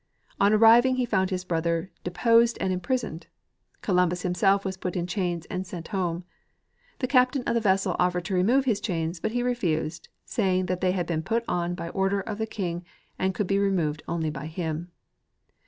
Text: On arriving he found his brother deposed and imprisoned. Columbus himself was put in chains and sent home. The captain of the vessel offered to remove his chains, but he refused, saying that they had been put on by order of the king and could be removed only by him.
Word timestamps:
On 0.39 0.51
arriving 0.51 0.95
he 0.95 1.05
found 1.05 1.29
his 1.29 1.43
brother 1.43 1.91
deposed 2.03 2.57
and 2.59 2.73
imprisoned. 2.73 3.27
Columbus 3.83 4.23
himself 4.23 4.65
was 4.65 4.75
put 4.75 4.95
in 4.95 5.05
chains 5.05 5.45
and 5.45 5.63
sent 5.67 5.89
home. 5.89 6.23
The 6.97 7.05
captain 7.07 7.43
of 7.43 7.53
the 7.53 7.61
vessel 7.61 7.95
offered 7.99 8.25
to 8.25 8.33
remove 8.33 8.65
his 8.65 8.81
chains, 8.81 9.19
but 9.19 9.33
he 9.33 9.43
refused, 9.43 10.09
saying 10.25 10.65
that 10.65 10.81
they 10.81 10.93
had 10.93 11.05
been 11.05 11.21
put 11.21 11.43
on 11.47 11.75
by 11.75 11.89
order 11.89 12.21
of 12.21 12.39
the 12.39 12.47
king 12.47 12.83
and 13.19 13.35
could 13.35 13.45
be 13.45 13.59
removed 13.59 14.01
only 14.07 14.31
by 14.31 14.47
him. 14.47 14.89